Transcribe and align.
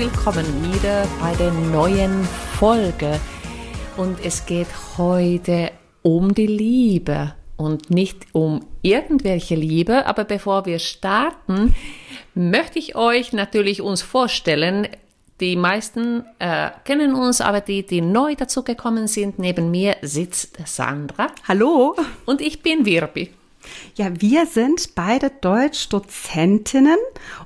willkommen 0.00 0.46
wieder 0.72 1.06
bei 1.20 1.34
der 1.34 1.52
neuen 1.52 2.24
Folge. 2.58 3.20
Und 3.98 4.24
es 4.24 4.46
geht 4.46 4.68
heute 4.96 5.72
um 6.00 6.32
die 6.32 6.46
Liebe 6.46 7.34
und 7.58 7.90
nicht 7.90 8.24
um 8.32 8.64
irgendwelche 8.80 9.56
Liebe. 9.56 10.06
Aber 10.06 10.24
bevor 10.24 10.64
wir 10.64 10.78
starten, 10.78 11.74
möchte 12.34 12.78
ich 12.78 12.96
euch 12.96 13.34
natürlich 13.34 13.82
uns 13.82 14.00
vorstellen. 14.00 14.88
Die 15.38 15.54
meisten 15.54 16.24
äh, 16.38 16.70
kennen 16.84 17.14
uns, 17.14 17.42
aber 17.42 17.60
die, 17.60 17.84
die 17.84 18.00
neu 18.00 18.34
dazugekommen 18.36 19.06
sind, 19.06 19.38
neben 19.38 19.70
mir 19.70 19.96
sitzt 20.00 20.56
Sandra. 20.64 21.26
Hallo. 21.46 21.94
Und 22.24 22.40
ich 22.40 22.62
bin 22.62 22.86
Wirbi. 22.86 23.34
Ja, 23.94 24.20
wir 24.20 24.46
sind 24.46 24.94
beide 24.94 25.30
Deutschdozentinnen 25.40 26.96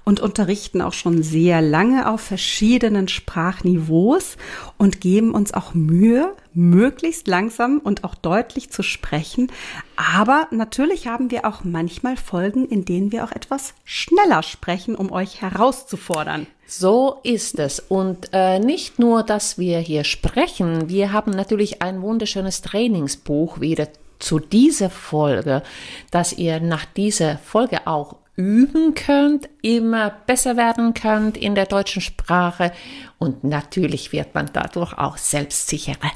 und 0.04 0.20
unterrichten 0.20 0.80
auch 0.80 0.92
schon 0.92 1.22
sehr 1.22 1.60
lange 1.60 2.08
auf 2.08 2.20
verschiedenen 2.20 3.08
Sprachniveaus 3.08 4.36
und 4.78 5.00
geben 5.00 5.34
uns 5.34 5.52
auch 5.52 5.74
Mühe, 5.74 6.34
möglichst 6.52 7.26
langsam 7.26 7.78
und 7.78 8.04
auch 8.04 8.14
deutlich 8.14 8.70
zu 8.70 8.82
sprechen. 8.82 9.50
Aber 9.96 10.46
natürlich 10.50 11.06
haben 11.08 11.30
wir 11.30 11.46
auch 11.46 11.64
manchmal 11.64 12.16
Folgen, 12.16 12.68
in 12.68 12.84
denen 12.84 13.10
wir 13.10 13.24
auch 13.24 13.32
etwas 13.32 13.74
schneller 13.84 14.42
sprechen, 14.42 14.94
um 14.94 15.10
euch 15.10 15.42
herauszufordern. 15.42 16.46
So 16.66 17.18
ist 17.24 17.58
es. 17.58 17.80
Und 17.80 18.30
äh, 18.32 18.58
nicht 18.58 18.98
nur, 18.98 19.22
dass 19.22 19.58
wir 19.58 19.78
hier 19.78 20.04
sprechen, 20.04 20.88
wir 20.88 21.12
haben 21.12 21.32
natürlich 21.32 21.82
ein 21.82 22.00
wunderschönes 22.02 22.62
Trainingsbuch 22.62 23.60
wieder 23.60 23.88
zu 24.18 24.38
dieser 24.38 24.90
Folge, 24.90 25.62
dass 26.10 26.32
ihr 26.32 26.60
nach 26.60 26.84
dieser 26.84 27.38
Folge 27.38 27.86
auch 27.86 28.16
üben 28.36 28.94
könnt, 28.94 29.48
immer 29.62 30.10
besser 30.10 30.56
werden 30.56 30.94
könnt 30.94 31.36
in 31.36 31.54
der 31.54 31.66
deutschen 31.66 32.02
Sprache 32.02 32.72
und 33.18 33.44
natürlich 33.44 34.12
wird 34.12 34.34
man 34.34 34.50
dadurch 34.52 34.92
auch 34.98 35.16
selbstsicherer. 35.16 36.10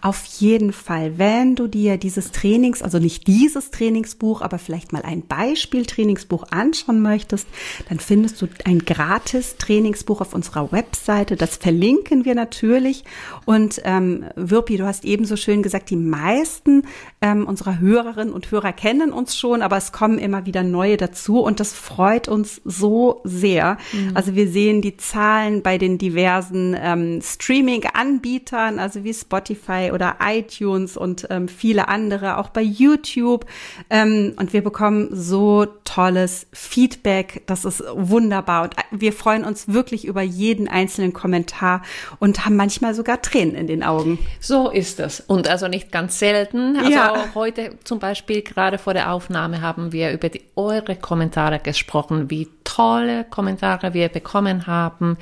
Auf 0.00 0.24
jeden 0.38 0.72
Fall, 0.72 1.18
wenn 1.18 1.54
du 1.54 1.66
dir 1.66 1.96
dieses 1.96 2.32
Trainings, 2.32 2.82
also 2.82 2.98
nicht 2.98 3.26
dieses 3.26 3.70
Trainingsbuch, 3.70 4.42
aber 4.42 4.58
vielleicht 4.58 4.92
mal 4.92 5.02
ein 5.02 5.22
Beispiel-Trainingsbuch 5.26 6.46
anschauen 6.50 7.02
möchtest, 7.02 7.46
dann 7.88 7.98
findest 7.98 8.40
du 8.42 8.48
ein 8.64 8.80
gratis 8.80 9.56
Trainingsbuch 9.56 10.20
auf 10.20 10.34
unserer 10.34 10.72
Webseite. 10.72 11.36
Das 11.36 11.56
verlinken 11.56 12.24
wir 12.24 12.34
natürlich. 12.34 13.04
Und 13.44 13.80
ähm, 13.84 14.24
Wirpi, 14.36 14.76
du 14.76 14.86
hast 14.86 15.04
ebenso 15.04 15.36
schön 15.36 15.62
gesagt, 15.62 15.90
die 15.90 15.96
meisten 15.96 16.84
ähm, 17.20 17.46
unserer 17.46 17.78
Hörerinnen 17.78 18.32
und 18.32 18.50
Hörer 18.50 18.72
kennen 18.72 19.12
uns 19.12 19.36
schon, 19.36 19.62
aber 19.62 19.76
es 19.76 19.92
kommen 19.92 20.18
immer 20.18 20.46
wieder 20.46 20.62
neue 20.62 20.96
dazu 20.96 21.40
und 21.40 21.60
das 21.60 21.72
freut 21.72 22.28
uns 22.28 22.60
so 22.64 23.20
sehr. 23.24 23.78
Mhm. 23.92 24.12
Also 24.14 24.34
wir 24.34 24.48
sehen 24.48 24.82
die 24.82 24.96
Zahlen 24.96 25.62
bei 25.62 25.78
den 25.78 25.98
diversen 25.98 26.76
ähm, 26.78 27.20
Streaming-Anbietern, 27.22 28.78
also 28.78 29.04
wie 29.04 29.14
Spotify, 29.14 29.61
Spotify 29.62 29.92
oder 29.92 30.16
iTunes 30.20 30.96
und 30.96 31.26
ähm, 31.30 31.48
viele 31.48 31.88
andere, 31.88 32.38
auch 32.38 32.48
bei 32.48 32.62
YouTube. 32.62 33.46
Ähm, 33.90 34.34
und 34.36 34.52
wir 34.52 34.62
bekommen 34.62 35.08
so 35.12 35.66
tolles 35.84 36.46
Feedback. 36.52 37.42
Das 37.46 37.64
ist 37.64 37.82
wunderbar. 37.94 38.64
Und 38.64 38.74
wir 38.90 39.12
freuen 39.12 39.44
uns 39.44 39.68
wirklich 39.68 40.04
über 40.04 40.22
jeden 40.22 40.68
einzelnen 40.68 41.12
Kommentar 41.12 41.82
und 42.18 42.44
haben 42.44 42.56
manchmal 42.56 42.94
sogar 42.94 43.22
Tränen 43.22 43.54
in 43.54 43.66
den 43.66 43.82
Augen. 43.82 44.18
So 44.40 44.70
ist 44.70 45.00
es. 45.00 45.20
Und 45.20 45.48
also 45.48 45.68
nicht 45.68 45.92
ganz 45.92 46.18
selten. 46.18 46.76
Also 46.76 46.90
ja. 46.90 47.24
heute 47.34 47.78
zum 47.84 47.98
Beispiel 47.98 48.42
gerade 48.42 48.78
vor 48.78 48.94
der 48.94 49.12
Aufnahme 49.12 49.60
haben 49.60 49.92
wir 49.92 50.12
über 50.12 50.28
die, 50.28 50.42
eure 50.56 50.96
Kommentare 50.96 51.58
gesprochen, 51.58 52.30
wie 52.30 52.48
tolle 52.64 53.24
Kommentare 53.24 53.94
wir 53.94 54.08
bekommen 54.08 54.66
haben. 54.66 55.18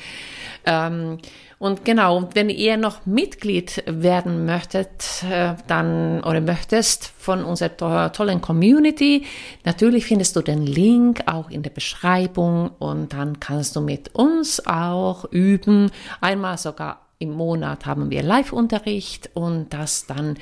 Ähm, 0.65 1.19
und 1.61 1.85
genau, 1.85 2.31
wenn 2.33 2.49
ihr 2.49 2.79
noch 2.79 3.05
Mitglied 3.05 3.85
werden 3.87 4.47
möchtet, 4.47 5.23
äh, 5.31 5.57
dann 5.67 6.25
oder 6.25 6.41
möchtest 6.41 7.13
von 7.19 7.45
unserer 7.45 8.11
tollen 8.15 8.41
Community, 8.41 9.27
natürlich 9.67 10.07
findest 10.07 10.37
du 10.37 10.41
den 10.41 10.65
Link 10.65 11.21
auch 11.27 11.51
in 11.51 11.63
der 11.63 11.69
Beschreibung 11.69 12.71
und 12.79 13.13
dann 13.13 13.41
kannst 13.41 13.77
du 13.77 13.83
mit 13.83 14.15
uns 14.15 14.67
auch 14.67 15.27
üben. 15.33 15.91
Einmal 16.23 16.57
sogar 16.57 17.03
im 17.19 17.33
Monat 17.33 17.85
haben 17.85 18.09
wir 18.09 18.23
Live-Unterricht 18.23 19.29
und 19.35 19.75
das 19.75 20.07
dann 20.07 20.39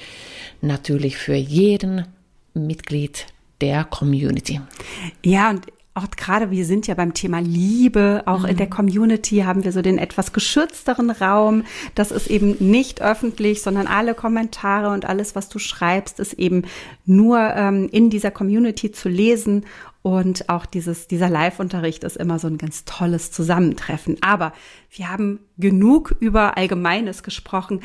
natürlich 0.60 1.16
für 1.16 1.34
jeden 1.34 2.06
Mitglied 2.54 3.26
der 3.60 3.82
Community. 3.82 4.60
Ja, 5.24 5.50
und 5.50 5.66
auch 5.98 6.08
gerade 6.16 6.50
wir 6.50 6.64
sind 6.64 6.86
ja 6.86 6.94
beim 6.94 7.12
Thema 7.12 7.40
Liebe, 7.40 8.22
auch 8.26 8.40
mhm. 8.40 8.46
in 8.46 8.56
der. 8.56 8.68
Community 8.68 9.38
haben 9.38 9.64
wir 9.64 9.72
so 9.72 9.82
den 9.82 9.98
etwas 9.98 10.32
geschützteren 10.32 11.10
Raum. 11.10 11.64
Das 11.94 12.10
ist 12.10 12.28
eben 12.28 12.56
nicht 12.60 13.02
öffentlich, 13.02 13.62
sondern 13.62 13.86
alle 13.86 14.14
Kommentare 14.14 14.90
und 14.90 15.04
alles, 15.04 15.34
was 15.34 15.48
du 15.48 15.58
schreibst, 15.58 16.20
ist 16.20 16.34
eben 16.34 16.62
nur 17.04 17.38
ähm, 17.38 17.88
in 17.90 18.10
dieser 18.10 18.30
Community 18.30 18.92
zu 18.92 19.08
lesen. 19.08 19.64
Und 20.02 20.48
auch 20.48 20.64
dieses, 20.64 21.08
dieser 21.08 21.28
Live-Unterricht 21.28 22.04
ist 22.04 22.16
immer 22.16 22.38
so 22.38 22.46
ein 22.46 22.58
ganz 22.58 22.84
tolles 22.84 23.32
Zusammentreffen. 23.32 24.18
Aber 24.20 24.52
wir 24.90 25.10
haben 25.10 25.40
genug 25.56 26.14
über 26.20 26.56
Allgemeines 26.56 27.22
gesprochen. 27.22 27.80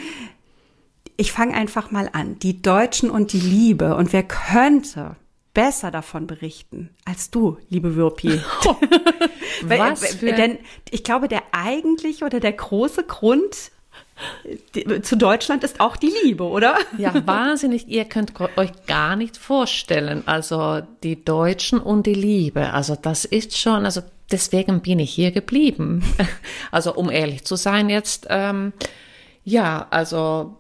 Ich 1.18 1.31
fange 1.31 1.56
einfach 1.56 1.91
mal 1.91 2.09
an. 2.13 2.38
Die 2.40 2.62
Deutschen 2.62 3.09
und 3.09 3.34
die 3.34 3.40
Liebe. 3.40 3.96
Und 3.96 4.13
wer 4.13 4.23
könnte 4.23 5.16
besser 5.53 5.91
davon 5.91 6.28
berichten 6.28 6.90
als 7.06 7.30
du, 7.30 7.58
liebe 7.69 7.96
Würpi. 7.96 8.41
Was 9.64 10.16
für 10.16 10.34
Denn 10.34 10.58
ich 10.90 11.03
glaube, 11.03 11.28
der 11.28 11.44
eigentliche 11.52 12.25
oder 12.25 12.40
der 12.40 12.53
große 12.53 13.03
Grund 13.03 13.72
zu 15.02 15.18
Deutschland 15.18 15.64
ist 15.64 15.80
auch 15.80 15.96
die 15.96 16.12
Liebe, 16.24 16.44
oder? 16.44 16.78
Ja, 16.97 17.14
wahnsinnig. 17.25 17.88
Ihr 17.88 18.06
könnt 18.06 18.34
euch 18.58 18.72
gar 18.86 19.16
nicht 19.16 19.38
vorstellen. 19.38 20.24
Also 20.25 20.81
die 21.03 21.24
Deutschen 21.24 21.80
und 21.80 22.06
die 22.06 22.14
Liebe. 22.14 22.74
Also 22.74 22.96
das 22.96 23.25
ist 23.25 23.58
schon, 23.58 23.85
also 23.85 24.02
deswegen 24.31 24.81
bin 24.81 25.00
ich 25.00 25.14
hier 25.14 25.31
geblieben. 25.31 26.03
Also 26.72 26.96
um 26.96 27.12
ehrlich 27.12 27.44
zu 27.46 27.56
sein 27.56 27.88
jetzt, 27.90 28.25
ähm, 28.30 28.74
ja, 29.44 29.85
also 29.91 30.58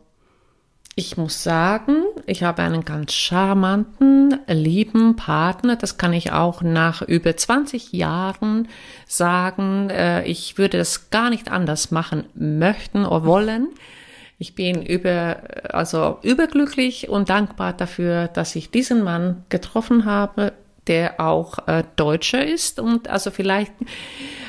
ich 0.95 1.17
muss 1.17 1.41
sagen, 1.41 2.03
ich 2.27 2.43
habe 2.43 2.61
einen 2.61 2.85
ganz 2.85 3.13
charmanten, 3.13 4.39
lieben 4.47 5.15
Partner. 5.15 5.75
Das 5.75 5.97
kann 5.97 6.13
ich 6.13 6.31
auch 6.31 6.61
nach 6.61 7.01
über 7.01 7.35
20 7.35 7.93
Jahren 7.93 8.67
sagen. 9.07 9.89
Äh, 9.89 10.23
ich 10.25 10.57
würde 10.59 10.77
es 10.77 11.09
gar 11.09 11.31
nicht 11.31 11.49
anders 11.49 11.89
machen 11.89 12.25
möchten 12.35 13.05
oder 13.05 13.25
wollen. 13.25 13.69
Ich 14.37 14.53
bin 14.55 14.85
über, 14.85 15.37
also 15.73 16.19
überglücklich 16.21 17.09
und 17.09 17.29
dankbar 17.29 17.73
dafür, 17.73 18.27
dass 18.27 18.55
ich 18.55 18.69
diesen 18.69 19.03
Mann 19.03 19.45
getroffen 19.49 20.05
habe, 20.05 20.53
der 20.87 21.19
auch 21.19 21.67
äh, 21.67 21.83
Deutscher 21.95 22.45
ist 22.45 22.79
und 22.79 23.07
also 23.07 23.31
vielleicht 23.31 23.71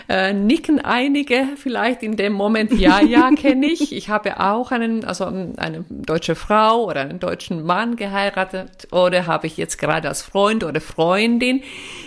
äh, 0.08 0.32
nicken 0.32 0.80
einige 0.80 1.48
vielleicht 1.56 2.02
in 2.02 2.16
dem 2.16 2.32
Moment, 2.32 2.72
ja, 2.72 3.00
ja, 3.00 3.30
kenne 3.36 3.66
ich. 3.66 3.92
Ich 3.92 4.08
habe 4.08 4.40
auch 4.40 4.70
einen, 4.70 5.04
also 5.04 5.24
eine 5.24 5.84
deutsche 5.88 6.34
Frau 6.34 6.84
oder 6.84 7.02
einen 7.02 7.20
deutschen 7.20 7.62
Mann 7.62 7.96
geheiratet 7.96 8.88
oder 8.92 9.26
habe 9.26 9.46
ich 9.46 9.56
jetzt 9.56 9.78
gerade 9.78 10.08
als 10.08 10.22
Freund 10.22 10.64
oder 10.64 10.80
Freundin. 10.80 11.62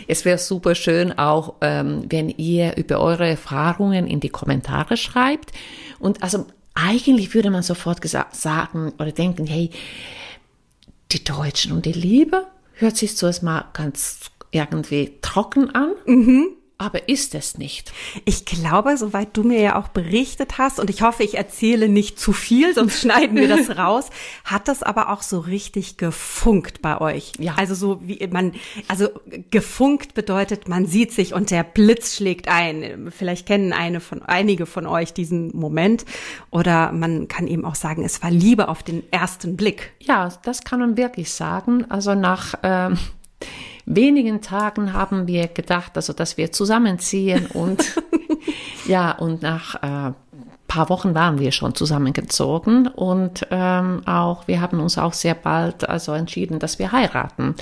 Es 0.07 0.25
wäre 0.25 0.37
super 0.37 0.75
schön 0.75 1.17
auch, 1.17 1.55
ähm, 1.61 2.05
wenn 2.09 2.29
ihr 2.29 2.77
über 2.77 2.99
eure 2.99 3.27
Erfahrungen 3.27 4.07
in 4.07 4.19
die 4.19 4.29
Kommentare 4.29 4.97
schreibt. 4.97 5.51
Und 5.99 6.21
also 6.21 6.45
eigentlich 6.75 7.33
würde 7.33 7.49
man 7.49 7.63
sofort 7.63 8.01
sagen 8.31 8.93
oder 8.99 9.11
denken, 9.11 9.47
hey, 9.47 9.71
die 11.11 11.23
Deutschen 11.23 11.71
und 11.71 11.85
die 11.85 11.93
Liebe 11.93 12.45
hört 12.79 12.97
sich 12.97 13.17
zuerst 13.17 13.43
mal 13.43 13.65
ganz 13.73 14.31
irgendwie 14.51 15.17
trocken 15.21 15.73
an. 15.75 15.93
Mhm 16.05 16.56
aber 16.79 17.09
ist 17.09 17.33
es 17.33 17.57
nicht. 17.57 17.91
Ich 18.25 18.45
glaube, 18.45 18.97
soweit 18.97 19.35
du 19.35 19.43
mir 19.43 19.59
ja 19.59 19.75
auch 19.77 19.87
berichtet 19.87 20.57
hast, 20.59 20.79
und 20.79 20.89
ich 20.89 21.01
hoffe, 21.01 21.23
ich 21.23 21.35
erzähle 21.35 21.89
nicht 21.89 22.19
zu 22.19 22.33
viel, 22.33 22.75
sonst 22.75 23.01
schneiden 23.01 23.35
wir 23.35 23.47
das 23.47 23.77
raus, 23.77 24.09
hat 24.45 24.67
das 24.67 24.83
aber 24.83 25.09
auch 25.09 25.23
so 25.23 25.39
richtig 25.39 25.97
gefunkt 25.97 26.81
bei 26.81 27.01
euch. 27.01 27.33
Ja. 27.39 27.55
Also 27.55 27.73
so 27.73 27.99
wie 28.03 28.25
man, 28.27 28.53
also 28.87 29.09
gefunkt 29.49 30.13
bedeutet, 30.13 30.67
man 30.67 30.85
sieht 30.85 31.11
sich 31.13 31.33
und 31.33 31.49
der 31.49 31.63
Blitz 31.63 32.15
schlägt 32.15 32.47
ein. 32.47 33.11
Vielleicht 33.15 33.47
kennen 33.47 33.73
eine 33.73 33.99
von, 33.99 34.21
einige 34.21 34.65
von 34.67 34.85
euch 34.85 35.13
diesen 35.13 35.55
Moment. 35.57 36.05
Oder 36.51 36.91
man 36.91 37.27
kann 37.27 37.47
eben 37.47 37.65
auch 37.65 37.75
sagen, 37.75 38.03
es 38.03 38.21
war 38.21 38.29
Liebe 38.29 38.67
auf 38.67 38.83
den 38.83 39.01
ersten 39.11 39.57
Blick. 39.57 39.93
Ja, 39.99 40.31
das 40.43 40.63
kann 40.63 40.79
man 40.79 40.95
wirklich 40.95 41.31
sagen. 41.31 41.89
Also 41.89 42.13
nach, 42.13 42.53
ähm, 42.61 42.97
wenigen 43.87 44.41
Tagen 44.41 44.93
haben 44.93 45.27
wir 45.27 45.47
gedacht, 45.47 45.93
also 45.95 46.13
dass 46.13 46.37
wir 46.37 46.51
zusammenziehen 46.51 47.47
und 47.47 47.95
ja, 48.87 49.11
und 49.11 49.41
nach 49.41 49.75
äh, 49.81 50.13
paar 50.67 50.89
Wochen 50.89 51.15
waren 51.15 51.39
wir 51.39 51.51
schon 51.51 51.73
zusammengezogen 51.73 52.87
und 52.87 53.47
ähm, 53.49 54.01
auch 54.05 54.47
wir 54.47 54.61
haben 54.61 54.81
uns 54.81 54.97
auch 54.97 55.13
sehr 55.13 55.33
bald 55.33 55.87
also 55.87 56.13
entschieden, 56.13 56.59
dass 56.59 56.77
wir 56.77 56.91
heiraten. 56.91 57.55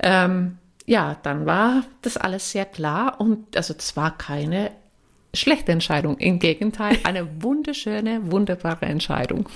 Ähm, 0.00 0.58
ja, 0.86 1.16
dann 1.22 1.46
war 1.46 1.82
das 2.02 2.16
alles 2.16 2.50
sehr 2.50 2.64
klar 2.64 3.20
und 3.20 3.56
also 3.56 3.74
das 3.74 3.96
war 3.96 4.16
keine 4.16 4.70
schlechte 5.34 5.72
Entscheidung. 5.72 6.18
Im 6.18 6.38
Gegenteil, 6.38 6.98
eine 7.04 7.42
wunderschöne, 7.42 8.30
wunderbare 8.30 8.86
Entscheidung. 8.86 9.48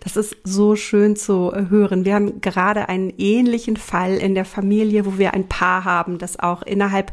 Das 0.00 0.16
ist 0.16 0.36
so 0.44 0.76
schön 0.76 1.16
zu 1.16 1.52
hören. 1.52 2.04
Wir 2.04 2.14
haben 2.14 2.40
gerade 2.40 2.88
einen 2.88 3.12
ähnlichen 3.18 3.76
Fall 3.76 4.14
in 4.14 4.34
der 4.34 4.44
Familie, 4.44 5.06
wo 5.06 5.18
wir 5.18 5.34
ein 5.34 5.48
Paar 5.48 5.84
haben, 5.84 6.18
das 6.18 6.38
auch 6.38 6.62
innerhalb 6.62 7.12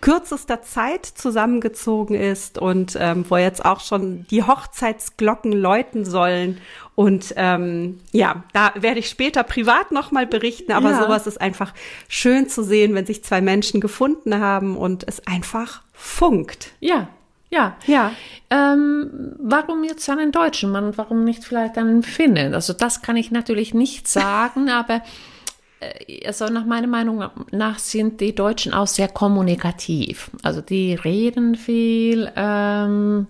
kürzester 0.00 0.62
Zeit 0.62 1.04
zusammengezogen 1.04 2.14
ist 2.14 2.58
und 2.58 2.96
ähm, 2.98 3.24
wo 3.28 3.36
jetzt 3.36 3.64
auch 3.64 3.80
schon 3.80 4.26
die 4.30 4.42
Hochzeitsglocken 4.42 5.52
läuten 5.52 6.04
sollen. 6.04 6.58
Und 6.94 7.34
ähm, 7.36 8.00
ja, 8.12 8.44
da 8.52 8.72
werde 8.76 9.00
ich 9.00 9.08
später 9.08 9.42
privat 9.42 9.92
nochmal 9.92 10.26
berichten, 10.26 10.72
aber 10.72 10.90
ja. 10.90 11.02
sowas 11.02 11.26
ist 11.26 11.40
einfach 11.40 11.74
schön 12.08 12.48
zu 12.48 12.62
sehen, 12.62 12.94
wenn 12.94 13.06
sich 13.06 13.24
zwei 13.24 13.40
Menschen 13.40 13.80
gefunden 13.80 14.38
haben 14.38 14.76
und 14.76 15.06
es 15.06 15.26
einfach 15.26 15.82
funkt. 15.92 16.72
Ja, 16.80 17.08
ja. 17.50 17.76
Ja. 17.86 18.12
Ähm, 18.48 19.34
warum 19.38 19.84
jetzt 19.84 20.08
einen 20.08 20.32
deutschen 20.32 20.70
Mann? 20.70 20.96
Warum 20.96 21.24
nicht 21.24 21.44
vielleicht 21.44 21.76
einen 21.78 22.02
Finnen? 22.02 22.54
Also 22.54 22.72
das 22.72 23.02
kann 23.02 23.16
ich 23.16 23.30
natürlich 23.30 23.74
nicht 23.74 24.08
sagen, 24.08 24.70
aber 24.70 25.02
äh, 25.80 26.26
also 26.26 26.46
nach 26.46 26.64
meiner 26.64 26.86
Meinung 26.86 27.24
nach 27.50 27.78
sind 27.78 28.20
die 28.20 28.34
Deutschen 28.34 28.72
auch 28.72 28.86
sehr 28.86 29.08
kommunikativ. 29.08 30.30
Also 30.42 30.60
die 30.60 30.94
reden 30.94 31.56
viel. 31.56 32.30
Ähm, 32.36 33.26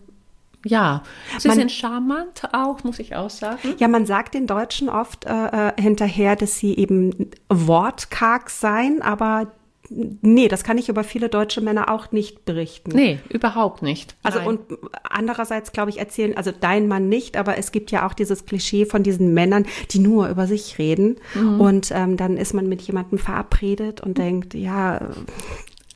ja, 0.67 1.02
sie 1.38 1.49
man, 1.49 1.56
sind 1.56 1.72
charmant 1.72 2.43
auch, 2.52 2.84
muss 2.84 2.99
ich 2.99 3.17
auch 3.17 3.31
sagen. 3.31 3.76
Ja, 3.78 3.88
man 3.88 4.05
sagt 4.05 4.34
den 4.34 4.46
Deutschen 4.46 4.90
oft 4.90 5.25
äh, 5.25 5.70
äh 5.70 5.81
hinterher, 5.81 6.37
dass 6.37 6.58
sie 6.58 6.76
eben 6.76 7.31
wortkarg 7.49 8.50
seien, 8.50 9.00
aber 9.00 9.52
Nee, 9.93 10.47
das 10.47 10.63
kann 10.63 10.79
ich 10.79 10.89
über 10.89 11.03
viele 11.03 11.29
deutsche 11.29 11.61
Männer 11.61 11.93
auch 11.93 12.13
nicht 12.13 12.45
berichten. 12.45 12.93
Nee, 12.95 13.19
überhaupt 13.29 13.83
nicht. 13.83 14.15
Also 14.23 14.39
Nein. 14.39 14.47
und 14.47 14.61
andererseits 15.03 15.73
glaube 15.73 15.91
ich 15.91 15.99
erzählen, 15.99 16.37
also 16.37 16.53
dein 16.53 16.87
Mann 16.87 17.09
nicht, 17.09 17.37
aber 17.37 17.59
es 17.59 17.73
gibt 17.73 17.91
ja 17.91 18.07
auch 18.07 18.15
dieses 18.15 18.47
Klischee 18.47 18.87
von 18.87 19.03
diesen 19.03 19.35
Männern, 19.35 19.67
die 19.91 19.99
nur 19.99 20.29
über 20.29 20.47
sich 20.47 20.79
reden. 20.79 21.17
Mhm. 21.35 21.61
Und 21.61 21.91
ähm, 21.93 22.17
dann 22.17 22.37
ist 22.37 22.55
man 22.55 22.69
mit 22.69 22.83
jemandem 22.83 23.19
verabredet 23.19 24.01
und 24.01 24.17
mhm. 24.17 24.23
denkt, 24.23 24.55
ja, 24.55 25.11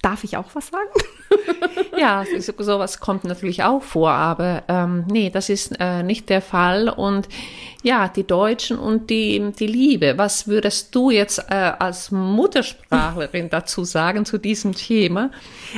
darf 0.04 0.24
ich 0.24 0.36
auch 0.36 0.48
was 0.54 0.68
sagen? 0.68 0.90
ja, 1.98 2.24
sowas 2.38 3.00
kommt 3.00 3.24
natürlich 3.24 3.62
auch 3.62 3.82
vor, 3.82 4.10
aber 4.10 4.62
ähm, 4.68 5.04
nee, 5.10 5.30
das 5.30 5.48
ist 5.48 5.74
äh, 5.80 6.02
nicht 6.02 6.28
der 6.28 6.42
Fall. 6.42 6.88
Und 6.88 7.28
ja, 7.84 8.08
die 8.08 8.26
Deutschen 8.26 8.78
und 8.78 9.10
die, 9.10 9.52
die 9.58 9.66
Liebe. 9.66 10.14
Was 10.16 10.48
würdest 10.48 10.94
du 10.94 11.10
jetzt 11.10 11.38
äh, 11.50 11.54
als 11.54 12.10
Muttersprachlerin 12.10 13.48
dazu 13.50 13.84
sagen 13.84 14.24
zu 14.24 14.38
diesem 14.38 14.74
Thema? 14.74 15.30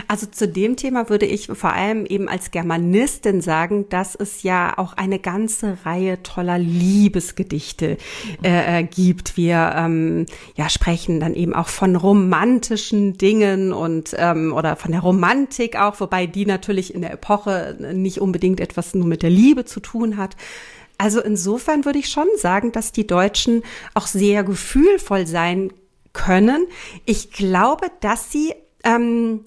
Also 0.06 0.26
zu 0.26 0.46
dem 0.46 0.76
Thema 0.76 1.08
würde 1.08 1.26
ich 1.26 1.49
vor 1.49 1.72
allem 1.72 2.06
eben 2.06 2.29
als 2.29 2.52
Germanistin 2.52 3.40
sagen, 3.40 3.88
dass 3.88 4.14
es 4.14 4.44
ja 4.44 4.75
auch 4.76 4.93
eine 4.93 5.19
ganze 5.19 5.79
Reihe 5.84 6.22
toller 6.22 6.58
Liebesgedichte 6.58 7.96
äh, 8.44 8.81
äh, 8.81 8.84
gibt. 8.84 9.37
Wir 9.37 9.72
ähm, 9.76 10.26
ja 10.55 10.69
sprechen 10.69 11.19
dann 11.19 11.34
eben 11.34 11.55
auch 11.55 11.69
von 11.69 11.96
romantischen 11.96 13.19
Dingen 13.19 13.72
und 13.72 14.16
ähm, 14.19 14.53
oder 14.53 14.77
von 14.77 14.93
der 14.93 15.01
Romantik 15.01 15.77
auch, 15.77 16.01
wobei 16.01 16.27
die 16.27 16.47
natürlich 16.47 16.95
in 16.95 17.03
der 17.03 17.13
Epoche 17.13 17.77
nicht 17.95 18.21
unbedingt 18.21 18.61
etwas 18.61 18.95
nur 18.95 19.07
mit 19.07 19.23
der 19.23 19.31
Liebe 19.31 19.65
zu 19.65 19.81
tun 19.81 20.17
hat. 20.17 20.37
Also 20.99 21.21
insofern 21.21 21.85
würde 21.85 21.99
ich 21.99 22.09
schon 22.09 22.29
sagen, 22.37 22.73
dass 22.73 22.93
die 22.93 23.07
Deutschen 23.07 23.63
auch 23.95 24.07
sehr 24.07 24.45
gefühlvoll 24.45 25.27
sein 25.27 25.73
können. 26.13 26.67
Ich 27.05 27.33
glaube, 27.33 27.89
dass 28.01 28.33
sie 28.33 28.55
ähm, 28.83 29.45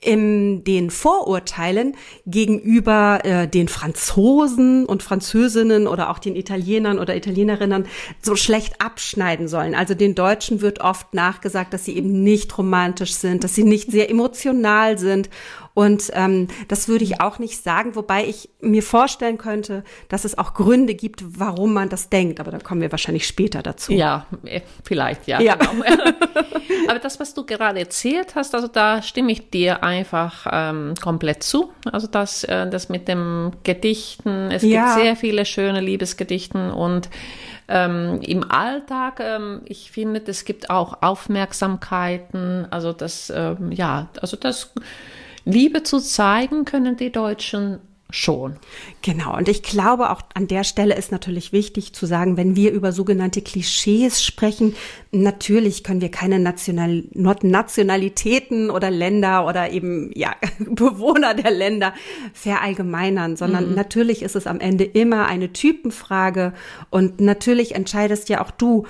in 0.00 0.64
den 0.64 0.90
Vorurteilen 0.90 1.94
gegenüber 2.26 3.20
äh, 3.22 3.46
den 3.46 3.68
Franzosen 3.68 4.86
und 4.86 5.02
Französinnen 5.02 5.86
oder 5.86 6.10
auch 6.10 6.18
den 6.18 6.36
Italienern 6.36 6.98
oder 6.98 7.14
Italienerinnen 7.14 7.86
so 8.22 8.34
schlecht 8.34 8.80
abschneiden 8.80 9.46
sollen. 9.46 9.74
Also 9.74 9.94
den 9.94 10.14
Deutschen 10.14 10.62
wird 10.62 10.80
oft 10.80 11.12
nachgesagt, 11.12 11.74
dass 11.74 11.84
sie 11.84 11.96
eben 11.96 12.22
nicht 12.22 12.56
romantisch 12.56 13.12
sind, 13.12 13.44
dass 13.44 13.54
sie 13.54 13.64
nicht 13.64 13.90
sehr 13.90 14.08
emotional 14.08 14.96
sind 14.96 15.28
und 15.74 16.10
ähm, 16.14 16.48
das 16.68 16.88
würde 16.88 17.04
ich 17.04 17.20
auch 17.20 17.38
nicht 17.38 17.62
sagen, 17.62 17.94
wobei 17.94 18.26
ich 18.26 18.50
mir 18.60 18.82
vorstellen 18.82 19.38
könnte, 19.38 19.84
dass 20.08 20.24
es 20.24 20.36
auch 20.36 20.54
Gründe 20.54 20.94
gibt, 20.94 21.22
warum 21.38 21.72
man 21.72 21.88
das 21.88 22.08
denkt. 22.08 22.40
Aber 22.40 22.50
da 22.50 22.58
kommen 22.58 22.80
wir 22.80 22.90
wahrscheinlich 22.90 23.26
später 23.26 23.62
dazu. 23.62 23.92
Ja, 23.92 24.26
äh, 24.44 24.60
vielleicht, 24.84 25.26
ja. 25.28 25.40
ja. 25.40 25.54
Genau. 25.54 25.84
Aber 26.88 26.98
das, 26.98 27.20
was 27.20 27.34
du 27.34 27.46
gerade 27.46 27.78
erzählt 27.78 28.34
hast, 28.34 28.54
also 28.54 28.66
da 28.66 29.00
stimme 29.00 29.30
ich 29.32 29.50
dir 29.50 29.84
einfach 29.90 30.46
ähm, 30.50 30.94
komplett 31.00 31.42
zu. 31.42 31.72
Also 31.90 32.06
das, 32.06 32.44
äh, 32.44 32.68
das 32.68 32.88
mit 32.88 33.08
dem 33.08 33.52
Gedichten, 33.64 34.50
es 34.50 34.62
ja. 34.62 34.94
gibt 34.94 35.02
sehr 35.02 35.16
viele 35.16 35.44
schöne 35.44 35.80
Liebesgedichten 35.80 36.70
und 36.70 37.10
ähm, 37.68 38.20
im 38.22 38.50
Alltag, 38.50 39.20
ähm, 39.20 39.62
ich 39.64 39.90
finde, 39.90 40.22
es 40.26 40.44
gibt 40.44 40.70
auch 40.70 41.02
Aufmerksamkeiten, 41.02 42.66
also 42.70 42.92
das, 42.92 43.32
ähm, 43.34 43.70
ja, 43.70 44.08
also 44.20 44.36
das 44.36 44.72
Liebe 45.44 45.82
zu 45.82 46.00
zeigen 46.00 46.64
können 46.64 46.96
die 46.96 47.12
Deutschen 47.12 47.78
schon. 48.10 48.56
Genau, 49.02 49.36
und 49.36 49.48
ich 49.48 49.62
glaube 49.62 50.10
auch 50.10 50.22
an 50.34 50.46
der 50.46 50.64
Stelle 50.64 50.94
ist 50.94 51.12
natürlich 51.12 51.52
wichtig 51.52 51.92
zu 51.92 52.06
sagen, 52.06 52.36
wenn 52.36 52.56
wir 52.56 52.72
über 52.72 52.92
sogenannte 52.92 53.42
Klischees 53.42 54.24
sprechen, 54.24 54.74
natürlich 55.12 55.84
können 55.84 56.00
wir 56.00 56.10
keine 56.10 56.38
National 56.38 57.04
Nationalitäten 57.12 58.70
oder 58.70 58.90
Länder 58.90 59.46
oder 59.46 59.70
eben 59.70 60.10
ja 60.14 60.34
Bewohner 60.58 61.34
der 61.34 61.50
Länder 61.50 61.94
verallgemeinern, 62.32 63.36
sondern 63.36 63.70
mhm. 63.70 63.74
natürlich 63.74 64.22
ist 64.22 64.36
es 64.36 64.46
am 64.46 64.60
Ende 64.60 64.84
immer 64.84 65.26
eine 65.26 65.52
Typenfrage 65.52 66.52
und 66.90 67.20
natürlich 67.20 67.74
entscheidest 67.74 68.28
ja 68.28 68.42
auch 68.42 68.50
du, 68.50 68.86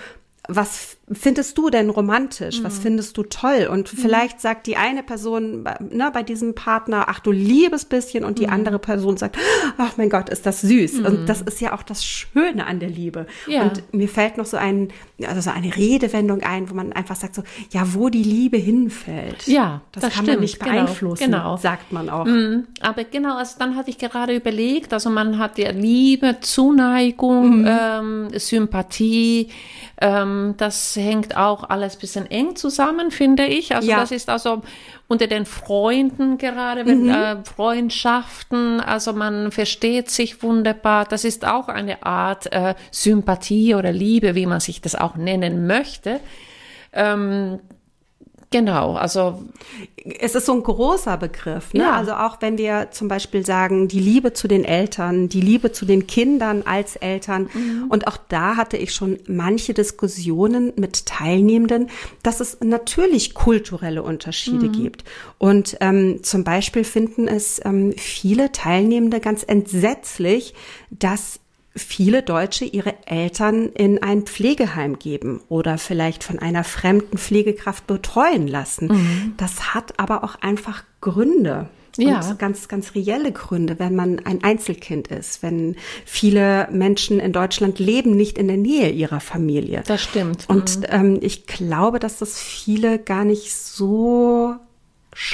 was 0.49 0.97
findest 1.13 1.59
du 1.59 1.71
denn 1.71 1.91
romantisch? 1.91 2.61
Mhm. 2.61 2.65
Was 2.65 2.79
findest 2.79 3.17
du 3.17 3.25
toll? 3.25 3.69
Und 3.71 3.93
mhm. 3.93 3.99
vielleicht 3.99 4.41
sagt 4.41 4.67
die 4.67 4.77
eine 4.77 5.03
Person 5.03 5.65
ne, 5.65 6.11
bei 6.13 6.23
diesem 6.23 6.55
Partner, 6.55 7.07
ach 7.09 7.21
du 7.21 7.33
liebes 7.33 7.85
bisschen, 7.85 8.25
und 8.25 8.39
die 8.39 8.47
mhm. 8.47 8.53
andere 8.53 8.79
Person 8.79 9.17
sagt, 9.17 9.37
ach 9.79 9.97
mein 9.97 10.11
Gott, 10.11 10.29
ist 10.29 10.47
das 10.47 10.61
süß. 10.61 11.01
Und 11.01 11.23
mhm. 11.23 11.27
das 11.27 11.43
ist 11.43 11.61
ja 11.61 11.75
auch 11.75 11.83
das 11.83 12.05
Schöne 12.05 12.67
an 12.67 12.81
der 12.81 12.91
Liebe. 12.91 13.27
Ja. 13.47 13.63
Und 13.63 13.83
mir 13.93 14.09
fällt 14.09 14.37
noch 14.37 14.47
so 14.47 14.57
ein, 14.57 14.89
also 15.27 15.41
so 15.41 15.51
eine 15.51 15.75
Redewendung 15.75 16.43
ein, 16.43 16.71
wo 16.71 16.75
man 16.75 16.93
einfach 16.93 17.17
sagt 17.17 17.35
so, 17.35 17.43
ja, 17.71 17.95
wo 17.95 18.09
die 18.09 18.23
Liebe 18.23 18.57
hinfällt. 18.57 19.47
Ja, 19.47 19.83
das, 19.93 20.03
das 20.03 20.13
kann 20.13 20.25
stimmt. 20.25 20.37
man 20.37 20.41
nicht 20.41 20.61
genau. 20.61 20.73
beeinflussen, 20.73 21.25
genau. 21.25 21.57
sagt 21.57 21.93
man 21.93 22.09
auch. 22.09 22.25
Mhm. 22.25 22.67
Aber 22.81 23.05
genau, 23.05 23.37
also 23.37 23.57
dann 23.59 23.77
hatte 23.77 23.91
ich 23.91 23.99
gerade 23.99 24.35
überlegt, 24.35 24.93
also 24.93 25.11
man 25.11 25.39
hat 25.39 25.59
ja 25.59 25.71
Liebe, 25.71 26.39
Zuneigung, 26.41 27.61
mhm. 27.61 27.69
ähm, 27.69 28.29
Sympathie, 28.35 29.49
ähm, 30.01 30.55
das 30.57 31.00
hängt 31.01 31.37
auch 31.37 31.69
alles 31.69 31.97
ein 31.97 32.01
bisschen 32.01 32.31
eng 32.31 32.57
zusammen, 32.57 33.11
finde 33.11 33.47
ich. 33.47 33.75
Also 33.75 33.91
ja. 33.91 34.01
das 34.01 34.13
ist 34.13 34.29
also 34.29 34.63
unter 35.09 35.27
den 35.27 35.47
Freunden 35.47 36.39
gerade, 36.39 36.87
wenn, 36.87 37.05
mhm. 37.05 37.11
äh, 37.11 37.45
Freundschaften, 37.45 38.81
also 38.81 39.13
man 39.13 39.51
versteht 39.51 40.11
sich 40.11 40.43
wunderbar. 40.43 41.05
Das 41.05 41.25
ist 41.25 41.47
auch 41.47 41.69
eine 41.69 42.05
Art 42.05 42.53
äh, 42.53 42.75
Sympathie 42.91 43.75
oder 43.75 43.93
Liebe, 43.93 44.35
wie 44.35 44.47
man 44.47 44.61
sich 44.61 44.81
das 44.81 44.95
auch 44.95 45.17
nennen 45.17 45.67
möchte. 45.67 46.21
Ähm, 46.93 47.61
Genau, 48.53 48.95
also 48.95 49.45
es 50.19 50.35
ist 50.35 50.47
so 50.47 50.53
ein 50.55 50.63
großer 50.65 51.17
Begriff. 51.19 51.73
Ne? 51.73 51.83
Ja. 51.83 51.93
Also 51.93 52.15
auch 52.15 52.39
wenn 52.41 52.59
wir 52.59 52.89
zum 52.91 53.07
Beispiel 53.07 53.47
sagen, 53.47 53.87
die 53.87 54.01
Liebe 54.01 54.33
zu 54.33 54.49
den 54.49 54.65
Eltern, 54.65 55.29
die 55.29 55.41
Liebe 55.41 55.71
zu 55.71 55.85
den 55.85 56.09
Kindern 56.09 56.63
als 56.65 56.97
Eltern. 56.97 57.49
Mhm. 57.55 57.87
Und 57.89 58.09
auch 58.09 58.17
da 58.17 58.57
hatte 58.57 58.77
ich 58.77 58.93
schon 58.93 59.21
manche 59.29 59.73
Diskussionen 59.73 60.73
mit 60.75 61.07
Teilnehmenden, 61.07 61.91
dass 62.25 62.41
es 62.41 62.59
natürlich 62.61 63.35
kulturelle 63.35 64.03
Unterschiede 64.03 64.67
mhm. 64.67 64.73
gibt. 64.73 65.05
Und 65.39 65.77
ähm, 65.81 66.25
zum 66.25 66.43
Beispiel 66.43 66.83
finden 66.83 67.29
es 67.29 67.61
ähm, 67.65 67.95
viele 67.97 68.51
Teilnehmende 68.51 69.21
ganz 69.21 69.45
entsetzlich, 69.47 70.55
dass 70.91 71.39
viele 71.75 72.23
Deutsche 72.23 72.65
ihre 72.65 72.95
Eltern 73.07 73.69
in 73.69 74.03
ein 74.03 74.23
Pflegeheim 74.23 74.99
geben 74.99 75.41
oder 75.49 75.79
vielleicht 75.79 76.25
von 76.25 76.39
einer 76.39 76.65
fremden 76.65 77.17
Pflegekraft 77.17 77.87
betreuen 77.87 78.49
lassen. 78.49 78.89
Mhm. 78.89 79.35
Das 79.37 79.75
hat 79.75 79.99
aber 79.99 80.25
auch 80.25 80.37
einfach 80.41 80.85
Gründe. 81.01 81.69
Ja. 81.97 82.21
Und 82.21 82.39
ganz, 82.39 82.69
ganz 82.69 82.95
reelle 82.95 83.33
Gründe, 83.33 83.79
wenn 83.79 83.95
man 83.95 84.21
ein 84.25 84.45
Einzelkind 84.45 85.09
ist, 85.09 85.43
wenn 85.43 85.77
viele 86.05 86.69
Menschen 86.71 87.19
in 87.19 87.33
Deutschland 87.33 87.79
leben 87.79 88.17
nicht 88.17 88.39
in 88.39 88.47
der 88.47 88.57
Nähe 88.57 88.91
ihrer 88.91 89.21
Familie. 89.21 89.83
Das 89.87 90.03
stimmt. 90.03 90.49
Und 90.49 90.79
mhm. 90.79 90.87
ähm, 90.89 91.19
ich 91.21 91.47
glaube, 91.47 91.99
dass 91.99 92.19
das 92.19 92.39
viele 92.39 92.99
gar 92.99 93.25
nicht 93.25 93.55
so 93.55 94.55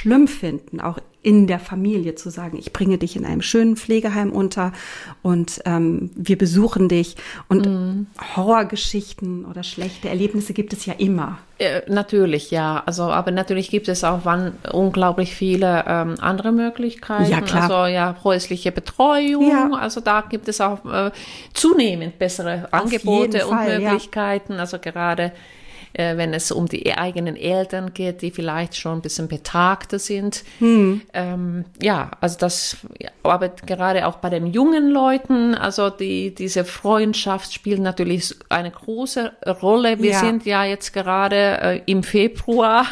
schlimm 0.07 0.29
finden, 0.29 0.81
auch 0.81 0.99
in 1.21 1.49
der 1.49 1.59
Familie 1.59 2.15
zu 2.15 2.31
sagen, 2.31 2.57
ich 2.57 2.73
bringe 2.73 2.99
dich 2.99 3.17
in 3.17 3.25
einem 3.25 3.43
schönen 3.43 3.77
Pflegeheim 3.77 4.31
unter 4.31 4.73
und 5.23 5.61
ähm, 5.65 6.11
wir 6.15 6.39
besuchen 6.39 6.89
dich. 6.89 7.17
Und 7.49 7.67
mm. 7.67 8.07
Horrorgeschichten 8.37 9.45
oder 9.45 9.65
schlechte 9.65 10.09
Erlebnisse 10.09 10.53
gibt 10.53 10.73
es 10.73 10.87
ja 10.87 10.93
immer. 10.97 11.39
Äh, 11.59 11.81
natürlich, 11.89 12.53
ja. 12.53 12.81
Also, 12.87 13.03
aber 13.03 13.33
natürlich 13.33 13.69
gibt 13.69 13.89
es 13.89 14.05
auch 14.05 14.21
wann 14.23 14.53
unglaublich 14.73 15.35
viele 15.35 15.85
ähm, 15.89 16.15
andere 16.21 16.53
Möglichkeiten. 16.53 17.29
Ja, 17.29 17.41
klar. 17.41 17.63
Also 17.69 17.93
ja, 17.93 18.15
häusliche 18.23 18.71
Betreuung. 18.71 19.51
Ja. 19.51 19.71
Also 19.73 20.01
da 20.01 20.21
gibt 20.21 20.47
es 20.47 20.61
auch 20.61 20.85
äh, 20.85 21.11
zunehmend 21.53 22.21
bessere 22.21 22.69
Angebote 22.71 23.49
und 23.49 23.57
Fall, 23.57 23.81
Möglichkeiten. 23.81 24.53
Ja. 24.53 24.59
Also 24.61 24.79
gerade 24.79 25.33
äh, 25.97 26.17
wenn 26.17 26.35
es 26.35 26.53
um 26.53 26.67
die 26.67 26.95
eigenen 26.95 27.37
Eltern 27.37 27.95
geht, 27.95 28.23
die 28.23 28.31
vielleicht 28.31 28.77
schon 28.77 28.99
ein 28.99 29.01
bisschen 29.01 29.29
betagter 29.29 29.99
sind. 29.99 30.45
Hm. 30.59 31.01
Ähm, 31.15 31.65
ja, 31.81 32.11
also 32.21 32.37
das, 32.39 32.77
aber 33.23 33.49
gerade 33.49 34.07
auch 34.07 34.17
bei 34.17 34.29
den 34.29 34.47
jungen 34.47 34.91
Leuten, 34.91 35.55
also 35.55 35.89
die, 35.89 36.35
diese 36.35 36.65
Freundschaft 36.65 37.53
spielt 37.53 37.81
natürlich 37.81 38.35
eine 38.49 38.71
große 38.71 39.33
Rolle. 39.63 40.01
Wir 40.01 40.13
ja. 40.13 40.21
sind 40.21 40.45
ja 40.45 40.65
jetzt 40.65 40.93
gerade 40.93 41.37
äh, 41.37 41.81
im 41.87 42.03
Februar, 42.03 42.87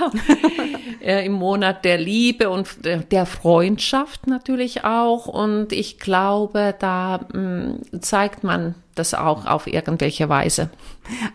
äh, 1.02 1.26
im 1.26 1.32
Monat 1.32 1.84
der 1.84 1.98
Liebe 1.98 2.48
und 2.48 2.68
der 2.84 3.26
Freundschaft 3.26 4.26
natürlich 4.26 4.84
auch. 4.84 5.26
Und 5.26 5.72
ich 5.72 5.98
glaube, 5.98 6.74
da 6.78 7.20
mh, 7.32 7.38
mm, 7.38 8.00
zeigt 8.00 8.44
man 8.44 8.74
das 8.94 9.14
auch 9.14 9.46
auf 9.46 9.66
irgendwelche 9.66 10.28
Weise. 10.28 10.70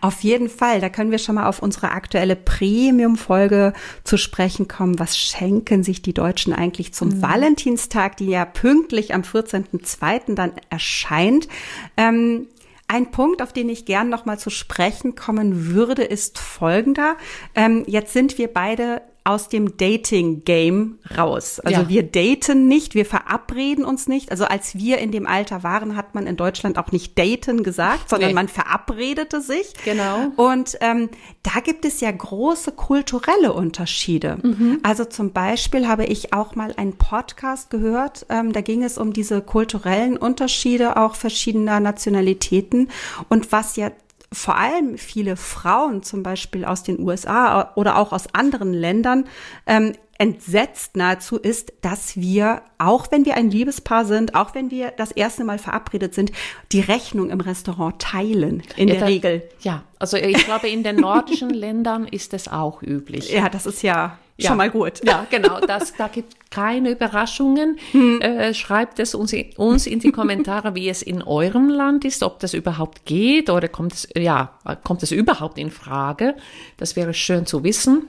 Auf 0.00 0.22
jeden 0.22 0.48
Fall. 0.48 0.80
Da 0.80 0.88
können 0.88 1.10
wir 1.10 1.18
schon 1.18 1.36
mal 1.36 1.46
auf 1.46 1.60
unsere 1.62 1.90
aktuelle 1.92 2.36
Premium-Folge 2.36 3.72
zu 4.04 4.16
sprechen 4.16 4.68
kommen. 4.68 4.98
Was 4.98 5.16
schenken 5.16 5.84
sich 5.84 6.02
die 6.02 6.14
Deutschen 6.14 6.52
eigentlich 6.52 6.92
zum 6.92 7.08
mhm. 7.08 7.22
Valentinstag, 7.22 8.16
die 8.16 8.26
ja 8.26 8.44
pünktlich 8.44 9.14
am 9.14 9.22
14.02. 9.22 10.34
dann 10.34 10.52
erscheint? 10.70 11.48
Ähm, 11.96 12.48
ein 12.88 13.12
Punkt, 13.12 13.40
auf 13.40 13.52
den 13.52 13.68
ich 13.68 13.84
gern 13.84 14.08
noch 14.08 14.24
mal 14.24 14.38
zu 14.38 14.50
sprechen 14.50 15.14
kommen 15.14 15.68
würde, 15.68 16.02
ist 16.02 16.40
folgender. 16.40 17.16
Ähm, 17.54 17.84
jetzt 17.86 18.12
sind 18.12 18.36
wir 18.36 18.48
beide 18.48 19.02
aus 19.24 19.48
dem 19.48 19.76
Dating-Game 19.76 20.98
raus. 21.16 21.60
Also 21.60 21.82
ja. 21.82 21.88
wir 21.88 22.02
daten 22.02 22.68
nicht, 22.68 22.94
wir 22.94 23.04
verabreden 23.04 23.84
uns 23.84 24.08
nicht. 24.08 24.30
Also 24.30 24.44
als 24.44 24.74
wir 24.74 24.98
in 24.98 25.12
dem 25.12 25.26
Alter 25.26 25.62
waren, 25.62 25.96
hat 25.96 26.14
man 26.14 26.26
in 26.26 26.36
Deutschland 26.36 26.78
auch 26.78 26.90
nicht 26.90 27.18
daten 27.18 27.62
gesagt, 27.62 28.08
sondern 28.08 28.30
nee. 28.30 28.34
man 28.34 28.48
verabredete 28.48 29.40
sich. 29.40 29.74
Genau. 29.84 30.32
Und 30.36 30.78
ähm, 30.80 31.10
da 31.42 31.60
gibt 31.60 31.84
es 31.84 32.00
ja 32.00 32.10
große 32.10 32.72
kulturelle 32.72 33.52
Unterschiede. 33.52 34.38
Mhm. 34.42 34.80
Also 34.82 35.04
zum 35.04 35.32
Beispiel 35.32 35.86
habe 35.86 36.06
ich 36.06 36.32
auch 36.32 36.54
mal 36.54 36.72
einen 36.76 36.96
Podcast 36.96 37.70
gehört, 37.70 38.26
ähm, 38.30 38.52
da 38.52 38.62
ging 38.62 38.82
es 38.82 38.98
um 38.98 39.12
diese 39.12 39.42
kulturellen 39.42 40.16
Unterschiede 40.16 40.96
auch 40.96 41.14
verschiedener 41.14 41.80
Nationalitäten 41.80 42.88
und 43.28 43.52
was 43.52 43.76
ja 43.76 43.90
vor 44.32 44.56
allem 44.56 44.96
viele 44.96 45.36
Frauen 45.36 46.02
zum 46.02 46.22
Beispiel 46.22 46.64
aus 46.64 46.82
den 46.82 47.00
USA 47.00 47.72
oder 47.74 47.98
auch 47.98 48.12
aus 48.12 48.32
anderen 48.32 48.72
Ländern 48.72 49.26
ähm, 49.66 49.92
entsetzt 50.18 50.96
nahezu 50.96 51.38
ist, 51.38 51.72
dass 51.80 52.16
wir, 52.16 52.62
auch 52.76 53.10
wenn 53.10 53.24
wir 53.24 53.36
ein 53.36 53.50
Liebespaar 53.50 54.04
sind, 54.04 54.34
auch 54.34 54.54
wenn 54.54 54.70
wir 54.70 54.90
das 54.90 55.12
erste 55.12 55.44
Mal 55.44 55.58
verabredet 55.58 56.14
sind, 56.14 56.30
die 56.72 56.80
Rechnung 56.80 57.30
im 57.30 57.40
Restaurant 57.40 57.98
teilen, 57.98 58.62
in 58.76 58.88
ja, 58.88 58.96
der 58.96 59.08
Regel. 59.08 59.48
Ja, 59.60 59.82
also 59.98 60.18
ich 60.18 60.44
glaube, 60.44 60.68
in 60.68 60.82
den 60.82 60.96
nordischen 60.96 61.50
Ländern 61.54 62.06
ist 62.06 62.34
es 62.34 62.48
auch 62.48 62.82
üblich. 62.82 63.32
Ja, 63.32 63.48
das 63.48 63.64
ist 63.64 63.82
ja 63.82 64.18
ja. 64.42 64.48
schon 64.48 64.56
mal 64.56 64.70
gut. 64.70 65.04
Ja, 65.04 65.26
genau. 65.30 65.60
Das, 65.60 65.94
da 65.96 66.08
gibt 66.08 66.50
keine 66.50 66.90
Überraschungen. 66.90 67.78
Hm. 67.92 68.20
Äh, 68.20 68.54
schreibt 68.54 68.98
es 68.98 69.14
uns, 69.14 69.34
uns 69.56 69.86
in 69.86 70.00
die 70.00 70.12
Kommentare, 70.12 70.74
wie 70.74 70.88
es 70.88 71.02
in 71.02 71.22
eurem 71.22 71.68
Land 71.68 72.04
ist, 72.04 72.22
ob 72.22 72.40
das 72.40 72.54
überhaupt 72.54 73.04
geht 73.04 73.50
oder 73.50 73.68
kommt 73.68 73.94
es, 73.94 74.08
ja, 74.16 74.58
kommt 74.84 75.02
es 75.02 75.12
überhaupt 75.12 75.58
in 75.58 75.70
Frage? 75.70 76.34
Das 76.76 76.96
wäre 76.96 77.14
schön 77.14 77.46
zu 77.46 77.64
wissen. 77.64 78.08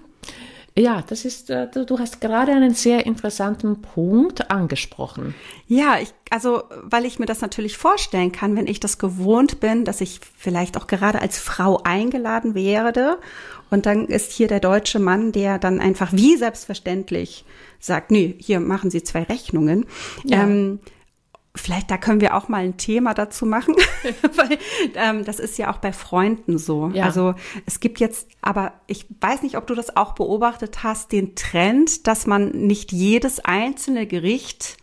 Ja, 0.78 1.04
das 1.06 1.26
ist, 1.26 1.50
äh, 1.50 1.68
du 1.68 2.00
hast 2.00 2.22
gerade 2.22 2.54
einen 2.54 2.74
sehr 2.74 3.06
interessanten 3.06 3.82
Punkt 3.82 4.50
angesprochen. 4.50 5.36
Ja, 5.68 5.98
ich, 6.02 6.14
also, 6.30 6.64
weil 6.82 7.06
ich 7.06 7.20
mir 7.20 7.26
das 7.26 7.42
natürlich 7.42 7.78
vorstellen 7.78 8.32
kann, 8.32 8.56
wenn 8.56 8.68
ich 8.68 8.80
das 8.80 8.98
gewohnt 8.98 9.60
bin, 9.60 9.84
dass 9.84 10.00
ich 10.00 10.22
vielleicht 10.38 10.78
auch 10.78 10.88
gerade 10.88 11.22
als 11.22 11.40
Frau 11.40 11.82
eingeladen 11.84 12.56
werde 12.56 13.18
und 13.70 13.86
dann 13.86 14.06
ist 14.06 14.32
hier 14.32 14.48
der 14.48 14.62
deutsche 14.62 15.00
Mann, 15.00 15.34
der 15.34 15.60
dann 15.60 15.82
einfach 15.82 16.14
wie 16.14 16.38
selbstverständlich 16.38 17.44
sagt, 17.80 18.12
nee, 18.12 18.36
hier 18.38 18.60
machen 18.62 18.92
Sie 18.92 19.04
zwei 19.04 19.24
Rechnungen. 19.24 19.86
Ja. 20.24 20.44
Ähm, 20.44 20.80
vielleicht 21.56 21.92
da 21.92 21.98
können 21.98 22.22
wir 22.22 22.36
auch 22.36 22.48
mal 22.48 22.64
ein 22.64 22.78
Thema 22.78 23.14
dazu 23.14 23.46
machen, 23.46 23.76
weil 24.36 24.58
ähm, 24.96 25.26
das 25.26 25.40
ist 25.40 25.58
ja 25.58 25.72
auch 25.72 25.78
bei 25.78 25.92
Freunden 25.92 26.58
so. 26.58 26.92
Ja. 26.94 27.06
Also 27.06 27.36
es 27.66 27.80
gibt 27.80 28.00
jetzt, 28.00 28.30
aber 28.42 28.74
ich 28.88 29.06
weiß 29.20 29.44
nicht, 29.44 29.58
ob 29.58 29.68
du 29.68 29.76
das 29.76 29.96
auch 29.98 30.14
beobachtet 30.14 30.84
hast, 30.84 31.12
den 31.12 31.36
Trend, 31.36 32.08
dass 32.08 32.26
man 32.26 32.50
nicht 32.52 32.92
jedes 32.92 33.40
einzelne 33.40 34.08
Gericht 34.08 34.78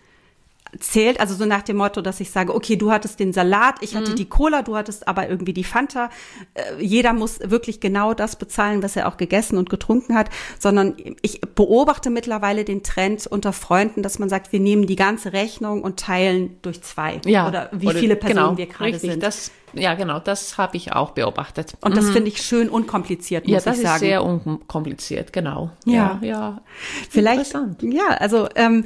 zählt, 0.79 1.21
also 1.21 1.35
so 1.35 1.47
nach 1.47 1.63
dem 1.63 1.79
Motto, 1.79 2.03
dass 2.03 2.21
ich 2.21 2.31
sage, 2.31 2.55
okay, 2.55 2.77
du 2.77 2.91
hattest 2.91 3.21
den 3.21 3.33
Salat, 3.33 3.77
ich 3.81 3.97
hatte 3.97 4.13
mhm. 4.13 4.17
die 4.17 4.27
Cola, 4.27 4.63
du 4.63 4.77
hattest 4.77 5.09
aber 5.09 5.29
irgendwie 5.29 5.53
die 5.53 5.65
Fanta. 5.65 6.11
Äh, 6.55 6.83
jeder 6.83 7.13
muss 7.13 7.41
wirklich 7.43 7.81
genau 7.81 8.15
das 8.15 8.37
bezahlen, 8.37 8.83
was 8.83 8.97
er 8.97 9.09
auch 9.09 9.17
gegessen 9.17 9.59
und 9.59 9.71
getrunken 9.71 10.15
hat, 10.15 10.29
sondern 10.59 10.97
ich 11.23 11.41
beobachte 11.41 12.11
mittlerweile 12.11 12.65
den 12.65 12.83
Trend 12.83 13.27
unter 13.27 13.53
Freunden, 13.53 14.03
dass 14.03 14.19
man 14.19 14.29
sagt, 14.29 14.53
wir 14.53 14.61
nehmen 14.61 14.87
die 14.87 14.97
ganze 14.97 15.33
Rechnung 15.33 15.83
und 15.83 15.99
teilen 15.99 16.57
durch 16.63 16.83
zwei. 16.83 17.21
Ja. 17.25 17.49
Oder 17.49 17.71
wie 17.73 17.89
oder, 17.89 17.99
viele 17.99 18.17
Personen 18.17 18.57
genau, 18.57 18.59
wir 18.59 18.67
gerade 18.67 18.99
sind. 18.99 19.23
Das, 19.23 19.51
ja, 19.73 19.95
genau, 19.95 20.21
das 20.21 20.59
habe 20.59 20.77
ich 20.77 20.93
auch 20.93 21.13
beobachtet. 21.13 21.77
Und 21.81 21.97
das 21.97 22.07
mhm. 22.07 22.13
finde 22.13 22.29
ich 22.29 22.43
schön 22.43 22.69
unkompliziert, 22.69 23.47
muss 23.47 23.53
ja, 23.53 23.59
ich 23.59 23.65
sagen. 23.65 23.79
Ja, 23.79 23.85
das 23.85 23.95
ist 23.95 24.01
sehr 24.01 24.25
unkompliziert, 24.25 25.33
genau. 25.33 25.71
Ja, 25.85 26.19
ja. 26.21 26.29
ja. 26.29 26.61
Vielleicht, 27.09 27.55
ja, 27.81 28.09
also 28.19 28.49
ähm, 28.55 28.85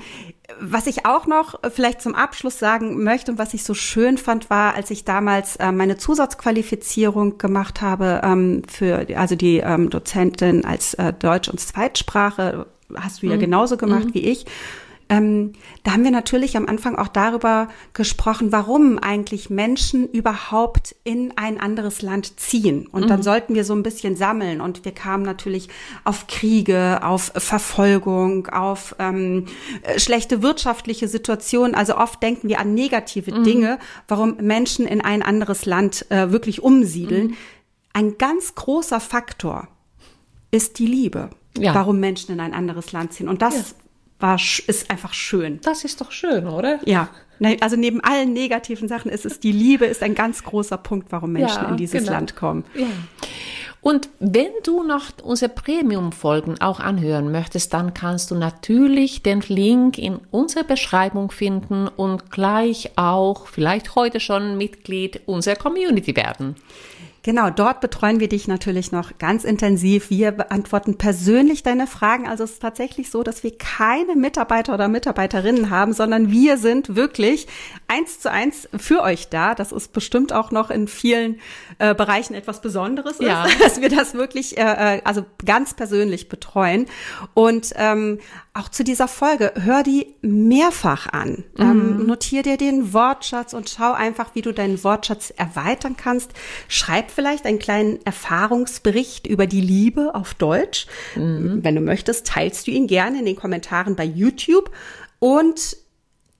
was 0.60 0.86
ich 0.86 1.06
auch 1.06 1.26
noch 1.26 1.60
vielleicht 1.72 2.00
zum 2.00 2.14
Abschluss 2.14 2.58
sagen 2.58 3.02
möchte 3.02 3.32
und 3.32 3.38
was 3.38 3.54
ich 3.54 3.64
so 3.64 3.74
schön 3.74 4.18
fand, 4.18 4.50
war, 4.50 4.74
als 4.74 4.90
ich 4.90 5.04
damals 5.04 5.56
äh, 5.56 5.72
meine 5.72 5.96
Zusatzqualifizierung 5.96 7.38
gemacht 7.38 7.80
habe 7.80 8.20
ähm, 8.24 8.62
für 8.68 9.06
also 9.16 9.34
die 9.34 9.58
ähm, 9.58 9.90
Dozentin 9.90 10.64
als 10.64 10.94
äh, 10.94 11.12
Deutsch- 11.12 11.48
und 11.48 11.60
Zweitsprache, 11.60 12.66
hast 12.94 13.22
du 13.22 13.26
ja 13.26 13.36
mhm. 13.36 13.40
genauso 13.40 13.76
gemacht 13.76 14.06
mhm. 14.06 14.14
wie 14.14 14.28
ich. 14.28 14.46
Ähm, 15.08 15.52
da 15.84 15.92
haben 15.92 16.04
wir 16.04 16.10
natürlich 16.10 16.56
am 16.56 16.66
Anfang 16.66 16.96
auch 16.96 17.08
darüber 17.08 17.68
gesprochen, 17.92 18.52
warum 18.52 18.98
eigentlich 18.98 19.50
Menschen 19.50 20.08
überhaupt 20.08 20.94
in 21.04 21.32
ein 21.36 21.60
anderes 21.60 22.02
Land 22.02 22.40
ziehen. 22.40 22.86
Und 22.86 23.04
mhm. 23.04 23.08
dann 23.08 23.22
sollten 23.22 23.54
wir 23.54 23.64
so 23.64 23.74
ein 23.74 23.82
bisschen 23.82 24.16
sammeln. 24.16 24.60
Und 24.60 24.84
wir 24.84 24.92
kamen 24.92 25.22
natürlich 25.22 25.68
auf 26.04 26.26
Kriege, 26.28 27.00
auf 27.02 27.32
Verfolgung, 27.36 28.46
auf 28.48 28.96
ähm, 28.98 29.46
schlechte 29.96 30.42
wirtschaftliche 30.42 31.08
Situationen. 31.08 31.74
Also 31.74 31.96
oft 31.96 32.22
denken 32.22 32.48
wir 32.48 32.58
an 32.58 32.74
negative 32.74 33.38
mhm. 33.38 33.44
Dinge, 33.44 33.78
warum 34.08 34.36
Menschen 34.40 34.86
in 34.86 35.00
ein 35.00 35.22
anderes 35.22 35.66
Land 35.66 36.10
äh, 36.10 36.30
wirklich 36.30 36.62
umsiedeln. 36.62 37.28
Mhm. 37.28 37.36
Ein 37.92 38.18
ganz 38.18 38.54
großer 38.54 39.00
Faktor 39.00 39.68
ist 40.50 40.78
die 40.78 40.86
Liebe. 40.86 41.30
Ja. 41.58 41.74
warum 41.74 42.00
Menschen 42.00 42.32
in 42.32 42.40
ein 42.40 42.54
anderes 42.54 42.92
Land 42.92 43.12
ziehen. 43.12 43.28
Und 43.28 43.42
das 43.42 43.54
ja 43.54 43.62
war, 44.22 44.36
ist 44.36 44.90
einfach 44.90 45.12
schön. 45.12 45.60
Das 45.62 45.84
ist 45.84 46.00
doch 46.00 46.12
schön, 46.12 46.46
oder? 46.46 46.78
Ja. 46.86 47.08
Also 47.60 47.76
neben 47.76 48.00
allen 48.02 48.32
negativen 48.32 48.86
Sachen 48.86 49.10
ist 49.10 49.26
es, 49.26 49.40
die 49.40 49.50
Liebe 49.50 49.84
ist 49.84 50.02
ein 50.02 50.14
ganz 50.14 50.44
großer 50.44 50.78
Punkt, 50.78 51.10
warum 51.10 51.32
Menschen 51.32 51.62
ja, 51.62 51.68
in 51.68 51.76
dieses 51.76 52.00
genau. 52.00 52.12
Land 52.12 52.36
kommen. 52.36 52.64
Ja. 52.74 52.86
Und 53.80 54.08
wenn 54.20 54.52
du 54.62 54.84
noch 54.84 55.06
unsere 55.24 55.50
Premium-Folgen 55.50 56.60
auch 56.60 56.78
anhören 56.78 57.32
möchtest, 57.32 57.74
dann 57.74 57.94
kannst 57.94 58.30
du 58.30 58.36
natürlich 58.36 59.24
den 59.24 59.40
Link 59.40 59.98
in 59.98 60.20
unserer 60.30 60.62
Beschreibung 60.62 61.32
finden 61.32 61.88
und 61.88 62.30
gleich 62.30 62.92
auch 62.94 63.48
vielleicht 63.48 63.96
heute 63.96 64.20
schon 64.20 64.56
Mitglied 64.56 65.22
unserer 65.26 65.56
Community 65.56 66.14
werden. 66.14 66.54
Genau, 67.24 67.50
dort 67.50 67.80
betreuen 67.80 68.18
wir 68.18 68.28
dich 68.28 68.48
natürlich 68.48 68.90
noch 68.90 69.16
ganz 69.18 69.44
intensiv. 69.44 70.10
Wir 70.10 70.32
beantworten 70.32 70.98
persönlich 70.98 71.62
deine 71.62 71.86
Fragen. 71.86 72.26
Also 72.26 72.42
es 72.42 72.52
ist 72.52 72.62
tatsächlich 72.62 73.10
so, 73.10 73.22
dass 73.22 73.44
wir 73.44 73.56
keine 73.56 74.16
Mitarbeiter 74.16 74.74
oder 74.74 74.88
Mitarbeiterinnen 74.88 75.70
haben, 75.70 75.92
sondern 75.92 76.32
wir 76.32 76.58
sind 76.58 76.96
wirklich 76.96 77.46
eins 77.92 78.20
zu 78.20 78.30
eins 78.30 78.68
für 78.74 79.02
euch 79.02 79.28
da. 79.28 79.54
Das 79.54 79.70
ist 79.70 79.92
bestimmt 79.92 80.32
auch 80.32 80.50
noch 80.50 80.70
in 80.70 80.88
vielen 80.88 81.40
äh, 81.78 81.94
Bereichen 81.94 82.32
etwas 82.34 82.62
Besonderes, 82.62 83.18
ja. 83.20 83.44
ist, 83.44 83.60
dass 83.62 83.80
wir 83.80 83.90
das 83.90 84.14
wirklich 84.14 84.56
äh, 84.56 84.96
äh, 84.96 85.02
also 85.04 85.26
ganz 85.44 85.74
persönlich 85.74 86.30
betreuen. 86.30 86.86
Und 87.34 87.72
ähm, 87.76 88.18
auch 88.54 88.70
zu 88.70 88.82
dieser 88.82 89.08
Folge, 89.08 89.52
hör 89.62 89.82
die 89.82 90.14
mehrfach 90.22 91.06
an. 91.06 91.44
Ähm, 91.58 91.66
mhm. 91.66 92.00
Ähm, 92.00 92.06
notier 92.06 92.42
dir 92.42 92.56
den 92.56 92.94
Wortschatz 92.94 93.52
und 93.52 93.68
schau 93.68 93.92
einfach, 93.92 94.34
wie 94.34 94.42
du 94.42 94.52
deinen 94.52 94.82
Wortschatz 94.84 95.30
erweitern 95.36 95.96
kannst. 95.96 96.32
Schreib 96.68 97.10
vielleicht 97.10 97.44
einen 97.44 97.58
kleinen 97.58 98.04
Erfahrungsbericht 98.06 99.26
über 99.26 99.46
die 99.46 99.60
Liebe 99.60 100.14
auf 100.14 100.32
Deutsch. 100.34 100.86
Mhm. 101.14 101.62
Wenn 101.62 101.74
du 101.74 101.82
möchtest, 101.82 102.26
teilst 102.26 102.66
du 102.66 102.70
ihn 102.70 102.86
gerne 102.86 103.18
in 103.18 103.26
den 103.26 103.36
Kommentaren 103.36 103.96
bei 103.96 104.04
YouTube. 104.04 104.70
Und 105.18 105.76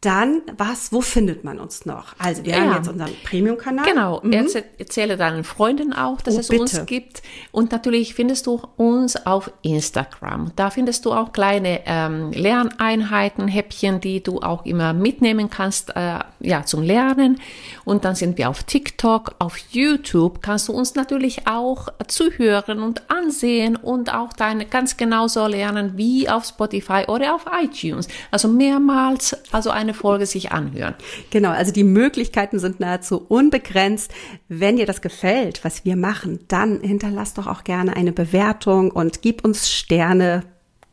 dann, 0.03 0.43
was, 0.59 0.93
wo 0.93 1.01
findet 1.01 1.45
man 1.45 1.59
uns 1.59 1.87
noch? 1.87 2.15
Also, 2.19 2.45
wir 2.45 2.53
Ja. 2.53 2.61
haben 2.61 2.75
jetzt 2.75 2.89
unseren 2.89 3.11
Premium-Kanal. 3.25 3.87
Genau, 3.87 4.21
Mhm. 4.23 4.33
erzähl, 4.33 4.65
erzähle 4.79 5.17
deinen 5.17 5.45
Freunden 5.45 5.93
auch, 5.93 6.21
dass 6.21 6.35
Oh, 6.37 6.41
es 6.41 6.51
uns 6.51 6.73
bitte. 6.73 6.85
gibt. 6.85 7.23
Und 7.53 7.73
natürlich 7.73 8.15
findest 8.15 8.47
du 8.47 8.61
uns 8.77 9.15
auf 9.27 9.51
Instagram. 9.63 10.51
Da 10.57 10.71
findest 10.71 11.05
du 11.05 11.13
auch 11.13 11.33
kleine 11.33 11.81
ähm, 11.87 12.33
Lerneinheiten, 12.33 13.49
Häppchen, 13.49 14.01
die 14.01 14.23
du 14.23 14.41
auch 14.41 14.65
immer 14.65 14.93
mitnehmen 14.93 15.51
kannst, 15.51 15.95
äh, 15.97 16.19
ja, 16.41 16.65
zum 16.65 16.83
Lernen. 16.83 17.41
Und 17.85 18.05
dann 18.05 18.15
sind 18.15 18.39
wir 18.39 18.49
auf 18.51 18.63
TikTok, 18.65 19.37
auf 19.39 19.57
YouTube 19.71 20.43
kannst 20.43 20.69
du 20.69 20.73
uns 20.73 20.95
natürlich 20.95 21.47
auch 21.47 21.89
zuhören 22.09 22.81
und 22.81 23.09
ansehen 23.11 23.77
und 23.77 24.13
auch 24.13 24.33
deine 24.33 24.67
ganz 24.67 24.97
genauso 24.97 25.47
lernen 25.47 25.93
wie 25.97 26.29
auf 26.29 26.45
Spotify 26.45 27.05
oder 27.09 27.35
auf 27.35 27.47
iTunes. 27.63 28.09
Also 28.31 28.49
mehrmals, 28.49 29.37
also 29.53 29.71
eine 29.71 29.92
Folge 29.93 30.27
sich 30.27 30.53
anhören. 30.53 30.95
Genau, 31.31 31.51
also 31.51 31.73
die 31.73 31.85
Möglichkeiten 31.85 32.59
sind 32.59 32.81
nahezu 32.81 33.25
unbegrenzt. 33.29 34.13
Wenn 34.49 34.77
dir 34.77 34.87
das 34.87 35.01
gefällt, 35.01 35.65
was 35.65 35.85
wir 35.85 35.97
machen, 35.97 36.41
dann 36.49 36.81
hinterlass 36.81 37.35
doch 37.35 37.47
auch 37.47 37.65
gerne 37.65 37.97
eine 37.97 38.13
Bewertung 38.13 38.91
und 38.91 39.23
gib 39.23 39.45
uns 39.45 39.71
Sterne, 39.71 40.45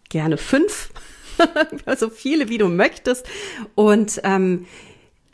gerne 0.09 0.37
fünf, 0.37 0.89
so 1.97 2.09
viele 2.09 2.49
wie 2.49 2.57
du 2.57 2.67
möchtest. 2.67 3.25
Und 3.75 4.21
ähm, 4.23 4.65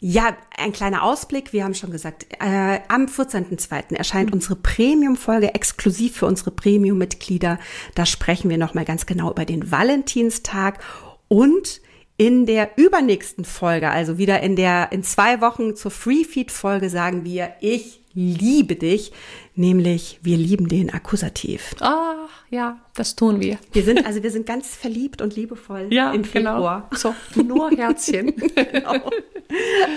ja, 0.08 0.38
ein 0.58 0.72
kleiner 0.72 1.04
Ausblick. 1.04 1.52
Wir 1.54 1.64
haben 1.64 1.74
schon 1.74 1.92
gesagt, 1.92 2.28
äh, 2.40 2.80
am 2.90 3.06
14.02. 3.06 3.96
erscheint 3.96 4.34
unsere 4.34 4.56
Premium-Folge 4.56 5.56
exklusiv 5.56 6.18
für 6.18 6.26
unsere 6.28 6.52
Premium-Mitglieder. 6.52 7.60
Da 7.96 8.06
sprechen 8.06 8.50
wir 8.50 8.58
nochmal 8.58 8.86
ganz 8.86 9.06
genau 9.06 9.32
über 9.32 9.46
den 9.46 9.72
Valentinstag 9.72 10.80
und 11.28 11.82
in 12.18 12.46
der 12.46 12.72
übernächsten 12.78 13.46
Folge, 13.46 13.90
also 13.90 14.18
wieder 14.18 14.42
in 14.42 14.56
der, 14.56 14.92
in 14.92 15.04
zwei 15.04 15.42
Wochen 15.42 15.76
zur 15.76 15.92
Free-Feed-Folge 15.92 16.90
sagen 16.90 17.26
wir, 17.26 17.54
ich 17.60 18.02
liebe 18.14 18.78
dich, 18.78 19.12
nämlich 19.56 20.20
wir 20.24 20.38
lieben 20.38 20.70
den 20.70 20.94
Akkusativ. 20.94 21.76
Ah, 21.82 22.28
ja, 22.50 22.80
das 22.94 23.16
tun 23.16 23.42
wir. 23.42 23.58
Wir 23.74 23.84
sind, 23.84 24.06
also 24.06 24.24
wir 24.24 24.32
sind 24.32 24.46
ganz 24.46 24.74
verliebt 24.76 25.22
und 25.22 25.36
liebevoll 25.36 25.90
im 25.92 26.24
Februar. 26.24 26.90
Genau. 26.90 27.14
So, 27.34 27.44
nur 27.44 27.72
Herzchen. 27.72 28.34
Genau. 28.56 29.12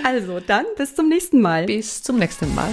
Also 0.03 0.39
dann 0.45 0.65
bis 0.77 0.95
zum 0.95 1.09
nächsten 1.09 1.41
Mal. 1.41 1.65
Bis 1.65 2.03
zum 2.03 2.19
nächsten 2.19 2.53
Mal. 2.53 2.69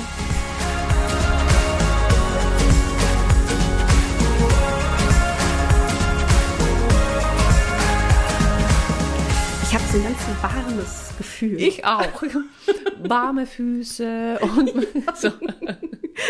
Warmes 10.76 11.14
Gefühl. 11.18 11.60
Ich 11.60 11.84
auch. 11.84 12.22
Warme 13.02 13.46
Füße 13.46 14.38
und 14.40 14.70
so. 15.16 15.28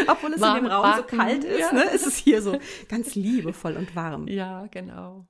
Obwohl 0.08 0.30
es 0.30 0.36
in 0.36 0.40
Warme 0.42 0.60
dem 0.60 0.66
Raum 0.66 0.92
so 0.96 1.02
Backen. 1.02 1.18
kalt 1.18 1.44
ist, 1.44 1.58
Ja. 1.60 1.72
ne, 1.72 1.84
ist 1.84 2.06
es 2.06 2.16
hier 2.16 2.42
so 2.42 2.58
ganz 2.88 3.14
liebevoll 3.14 3.76
und 3.76 3.94
warm. 3.96 4.26
Ja, 4.28 4.66
genau. 4.70 5.26